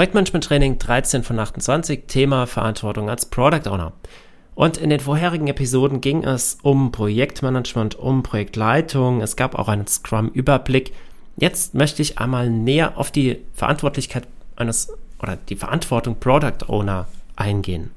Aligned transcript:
Projektmanagement 0.00 0.44
Training 0.46 0.78
13 0.78 1.22
von 1.24 1.38
28, 1.38 2.04
Thema 2.06 2.46
Verantwortung 2.46 3.10
als 3.10 3.26
Product 3.26 3.68
Owner. 3.68 3.92
Und 4.54 4.78
in 4.78 4.88
den 4.88 4.98
vorherigen 4.98 5.46
Episoden 5.46 6.00
ging 6.00 6.24
es 6.24 6.56
um 6.62 6.90
Projektmanagement, 6.90 7.98
um 7.98 8.22
Projektleitung. 8.22 9.20
Es 9.20 9.36
gab 9.36 9.54
auch 9.54 9.68
einen 9.68 9.86
Scrum-Überblick. 9.86 10.94
Jetzt 11.36 11.74
möchte 11.74 12.00
ich 12.00 12.18
einmal 12.18 12.48
näher 12.48 12.96
auf 12.96 13.10
die 13.10 13.42
Verantwortlichkeit 13.52 14.26
eines 14.56 14.90
oder 15.22 15.36
die 15.36 15.56
Verantwortung 15.56 16.18
Product 16.18 16.68
Owner 16.68 17.06
eingehen. 17.36 17.90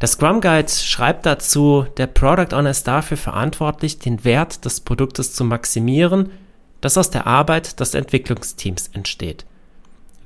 Der 0.00 0.06
Scrum 0.06 0.40
Guide 0.40 0.70
schreibt 0.70 1.26
dazu, 1.26 1.86
der 1.96 2.06
Product 2.06 2.54
Owner 2.54 2.70
ist 2.70 2.86
dafür 2.86 3.16
verantwortlich, 3.16 3.98
den 3.98 4.24
Wert 4.24 4.64
des 4.64 4.78
Produktes 4.78 5.32
zu 5.34 5.42
maximieren, 5.42 6.30
das 6.80 6.96
aus 6.96 7.10
der 7.10 7.26
Arbeit 7.26 7.80
des 7.80 7.94
Entwicklungsteams 7.94 8.86
entsteht. 8.92 9.46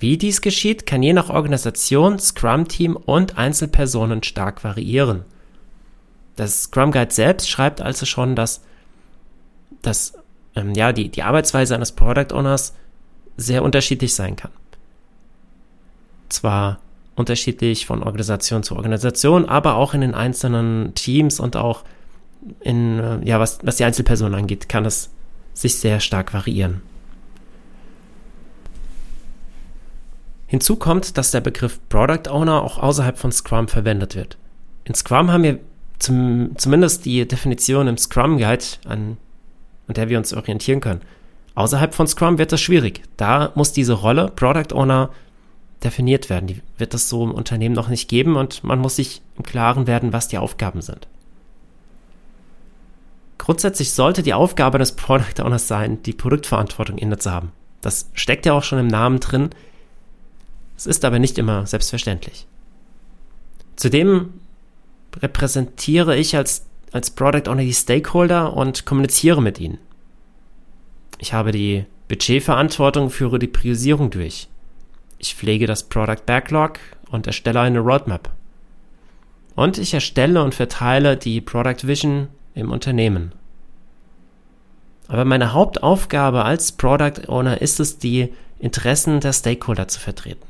Wie 0.01 0.17
dies 0.17 0.41
geschieht, 0.41 0.87
kann 0.87 1.03
je 1.03 1.13
nach 1.13 1.29
Organisation, 1.29 2.19
Scrum-Team 2.19 2.97
und 2.97 3.37
Einzelpersonen 3.37 4.23
stark 4.23 4.65
variieren. 4.65 5.25
Das 6.37 6.63
Scrum 6.63 6.91
Guide 6.91 7.13
selbst 7.13 7.51
schreibt 7.51 7.83
also 7.83 8.07
schon, 8.07 8.35
dass, 8.35 8.63
dass 9.83 10.15
ähm, 10.57 10.73
ja, 10.75 10.95
die, 10.95 11.11
die 11.11 11.23
Arbeitsweise 11.23 11.75
eines 11.75 11.93
Product 11.93 12.33
Owners 12.33 12.75
sehr 13.37 13.63
unterschiedlich 13.63 14.15
sein 14.15 14.37
kann. 14.37 14.53
Zwar 16.31 16.81
unterschiedlich 17.15 17.85
von 17.85 18.03
Organisation 18.03 18.63
zu 18.63 18.77
Organisation, 18.77 19.45
aber 19.45 19.75
auch 19.75 19.93
in 19.93 20.01
den 20.01 20.15
einzelnen 20.15 20.95
Teams 20.95 21.41
und 21.41 21.57
auch 21.57 21.85
in, 22.61 22.99
äh, 22.99 23.29
ja, 23.29 23.39
was, 23.39 23.59
was 23.65 23.77
die 23.77 23.85
Einzelpersonen 23.85 24.35
angeht, 24.35 24.71
kann 24.71 24.87
es 24.87 25.11
sich 25.53 25.77
sehr 25.77 26.01
stark 26.01 26.33
variieren. 26.33 26.81
Hinzu 30.51 30.75
kommt, 30.75 31.17
dass 31.17 31.31
der 31.31 31.41
Begriff 31.41 31.79
Product 31.89 32.29
Owner 32.29 32.65
auch 32.65 32.77
außerhalb 32.77 33.17
von 33.17 33.31
Scrum 33.31 33.69
verwendet 33.69 34.17
wird. 34.17 34.37
In 34.83 34.97
Scrum 34.97 35.31
haben 35.31 35.45
wir 35.45 35.61
zum, 36.01 36.57
zumindest 36.57 37.05
die 37.05 37.29
Definition 37.29 37.87
im 37.87 37.97
Scrum 37.97 38.37
Guide, 38.37 38.65
an, 38.85 39.17
an 39.87 39.95
der 39.95 40.09
wir 40.09 40.19
uns 40.19 40.35
orientieren 40.35 40.81
können. 40.81 41.03
Außerhalb 41.55 41.95
von 41.95 42.09
Scrum 42.09 42.39
wird 42.39 42.51
das 42.51 42.61
schwierig. 42.61 43.03
Da 43.17 43.53
muss 43.55 43.73
diese 43.73 43.93
Rolle 43.93 44.33
Product 44.35 44.75
Owner 44.75 45.11
definiert 45.85 46.29
werden. 46.29 46.49
Die 46.49 46.63
wird 46.79 46.95
es 46.95 47.09
so 47.09 47.23
im 47.23 47.31
Unternehmen 47.31 47.77
noch 47.77 47.89
nicht 47.89 48.09
geben 48.09 48.35
und 48.35 48.65
man 48.65 48.81
muss 48.81 48.97
sich 48.97 49.23
im 49.37 49.45
Klaren 49.45 49.87
werden, 49.87 50.13
was 50.13 50.27
die 50.27 50.39
Aufgaben 50.39 50.83
sind. 50.83 51.07
Grundsätzlich 53.39 53.93
sollte 53.93 54.25
die 54.25 54.35
Aufgabe 54.35 54.79
des 54.79 54.97
Product 54.97 55.41
Owners 55.45 55.69
sein, 55.69 56.03
die 56.03 56.13
Produktverantwortung 56.13 56.99
inne 56.99 57.19
zu 57.19 57.31
haben. 57.31 57.53
Das 57.83 58.11
steckt 58.15 58.47
ja 58.47 58.53
auch 58.53 58.65
schon 58.65 58.81
im 58.81 58.89
Namen 58.89 59.21
drin. 59.21 59.51
Es 60.81 60.87
ist 60.87 61.05
aber 61.05 61.19
nicht 61.19 61.37
immer 61.37 61.67
selbstverständlich. 61.67 62.47
Zudem 63.77 64.33
repräsentiere 65.15 66.17
ich 66.17 66.39
als, 66.39 66.65
als 66.91 67.11
Product 67.11 67.51
Owner 67.51 67.65
die 67.65 67.75
Stakeholder 67.75 68.57
und 68.57 68.87
kommuniziere 68.87 69.43
mit 69.43 69.61
ihnen. 69.61 69.77
Ich 71.19 71.35
habe 71.35 71.53
die 71.53 71.85
Budgetverantwortung, 72.09 73.11
führe 73.11 73.39
die 73.39 73.47
Priorisierung 73.47 74.09
durch. 74.09 74.49
Ich 75.19 75.35
pflege 75.35 75.67
das 75.67 75.83
Product 75.83 76.25
Backlog 76.25 76.79
und 77.11 77.27
erstelle 77.27 77.61
eine 77.61 77.81
Roadmap. 77.81 78.31
Und 79.57 79.77
ich 79.77 79.93
erstelle 79.93 80.43
und 80.43 80.55
verteile 80.55 81.19
die 81.19 81.43
Product 81.43 81.87
Vision 81.87 82.29
im 82.55 82.71
Unternehmen. 82.71 83.33
Aber 85.09 85.27
meine 85.27 85.53
Hauptaufgabe 85.53 86.43
als 86.43 86.73
Product 86.73 87.29
Owner 87.29 87.61
ist 87.61 87.81
es, 87.81 87.99
die 87.99 88.33
Interessen 88.59 89.21
der 89.21 89.35
Stakeholder 89.35 89.87
zu 89.87 90.01
vertreten. 90.01 90.50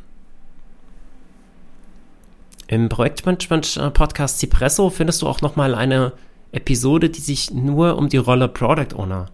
Im 2.70 2.88
Projektmanagement-Podcast 2.88 4.38
Cipresso 4.38 4.90
findest 4.90 5.22
du 5.22 5.26
auch 5.26 5.40
nochmal 5.40 5.74
eine 5.74 6.12
Episode, 6.52 7.10
die 7.10 7.20
sich 7.20 7.50
nur 7.50 7.98
um 7.98 8.08
die 8.08 8.16
Rolle 8.16 8.46
Product 8.46 8.94
Owner 8.94 9.26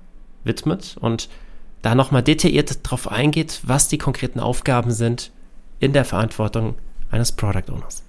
widmet 0.45 0.97
und 0.99 1.29
da 1.83 1.95
nochmal 1.95 2.23
detailliert 2.23 2.87
darauf 2.87 3.13
eingeht, 3.13 3.61
was 3.65 3.89
die 3.89 3.99
konkreten 3.99 4.41
Aufgaben 4.41 4.91
sind 4.91 5.33
in 5.81 5.93
der 5.93 6.07
Verantwortung 6.07 6.77
eines 7.11 7.31
Product 7.31 7.71
Owners. 7.71 8.05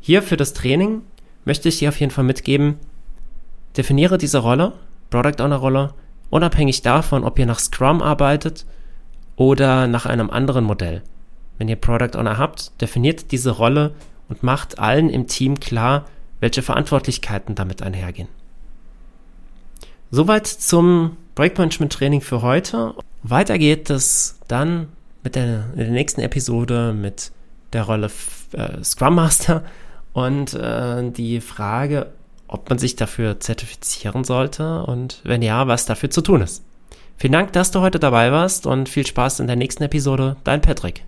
Hier 0.00 0.24
für 0.24 0.36
das 0.36 0.54
Training 0.54 1.02
möchte 1.44 1.68
ich 1.68 1.78
dir 1.78 1.90
auf 1.90 2.00
jeden 2.00 2.10
Fall 2.10 2.24
mitgeben, 2.24 2.80
definiere 3.76 4.18
diese 4.18 4.38
Rolle, 4.38 4.72
Product 5.10 5.40
Owner 5.40 5.58
Rolle, 5.58 5.94
unabhängig 6.28 6.82
davon, 6.82 7.22
ob 7.22 7.38
ihr 7.38 7.46
nach 7.46 7.60
Scrum 7.60 8.02
arbeitet 8.02 8.66
oder 9.36 9.86
nach 9.86 10.06
einem 10.06 10.28
anderen 10.28 10.64
Modell 10.64 11.04
wenn 11.58 11.68
ihr 11.68 11.76
Product 11.76 12.16
Owner 12.18 12.38
habt, 12.38 12.80
definiert 12.80 13.32
diese 13.32 13.50
Rolle 13.50 13.94
und 14.28 14.42
macht 14.42 14.78
allen 14.78 15.10
im 15.10 15.26
Team 15.26 15.60
klar, 15.60 16.06
welche 16.40 16.62
Verantwortlichkeiten 16.62 17.54
damit 17.54 17.82
einhergehen. 17.82 18.28
Soweit 20.10 20.46
zum 20.46 21.16
Projektmanagement 21.34 21.92
Training 21.92 22.20
für 22.20 22.42
heute. 22.42 22.94
Weiter 23.22 23.58
geht 23.58 23.90
es 23.90 24.38
dann 24.48 24.88
mit 25.22 25.36
der, 25.36 25.64
der 25.76 25.88
nächsten 25.88 26.20
Episode 26.20 26.92
mit 26.92 27.32
der 27.72 27.84
Rolle 27.84 28.10
äh, 28.52 28.82
Scrum 28.82 29.14
Master 29.14 29.64
und 30.12 30.54
äh, 30.54 31.10
die 31.10 31.40
Frage, 31.40 32.12
ob 32.48 32.68
man 32.68 32.78
sich 32.78 32.96
dafür 32.96 33.40
zertifizieren 33.40 34.24
sollte 34.24 34.82
und 34.84 35.20
wenn 35.24 35.42
ja, 35.42 35.66
was 35.68 35.86
dafür 35.86 36.10
zu 36.10 36.20
tun 36.20 36.42
ist. 36.42 36.62
Vielen 37.16 37.32
Dank, 37.32 37.52
dass 37.52 37.70
du 37.70 37.80
heute 37.80 37.98
dabei 37.98 38.32
warst 38.32 38.66
und 38.66 38.88
viel 38.88 39.06
Spaß 39.06 39.40
in 39.40 39.46
der 39.46 39.56
nächsten 39.56 39.84
Episode. 39.84 40.36
Dein 40.44 40.60
Patrick. 40.60 41.04